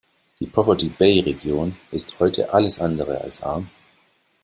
Die 0.39 0.47
Poverty 0.47 0.89
Bay-Region 0.89 1.77
ist 1.91 2.19
heute 2.19 2.51
alles 2.55 2.79
andere 2.81 3.21
als 3.21 3.43
arm. 3.43 3.69